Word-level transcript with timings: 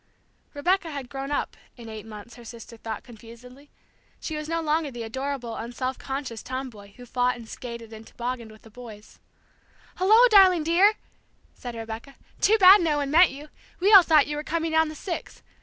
Rebecca 0.55 0.89
had 0.89 1.09
grown 1.09 1.29
up, 1.29 1.55
in 1.77 1.87
eight 1.87 2.07
months, 2.07 2.33
her 2.33 2.43
sister 2.43 2.75
thought, 2.75 3.03
confusedly; 3.03 3.69
she 4.19 4.35
was 4.35 4.49
no 4.49 4.59
longer 4.59 4.89
the 4.89 5.03
adorable, 5.03 5.53
un 5.53 5.71
self 5.73 5.99
conscious 5.99 6.41
tomboy 6.41 6.93
who 6.93 7.05
fought 7.05 7.35
and 7.35 7.47
skated 7.47 7.93
and 7.93 8.07
toboganned 8.07 8.49
with 8.49 8.63
the 8.63 8.71
boys. 8.71 9.19
"Hello, 9.97 10.19
darling 10.31 10.63
dear!" 10.63 10.95
said 11.53 11.75
Rebecca. 11.75 12.15
"Too 12.39 12.57
bad 12.59 12.81
no 12.81 12.97
one 12.97 13.11
met 13.11 13.29
you! 13.29 13.49
We 13.79 13.93
all 13.93 14.01
thought 14.01 14.25
you 14.25 14.37
were 14.37 14.43
coming 14.43 14.73
on 14.73 14.89
the 14.89 14.95
six. 14.95 15.43